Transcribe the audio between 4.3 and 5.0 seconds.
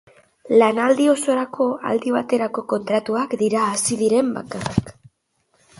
bakarrak.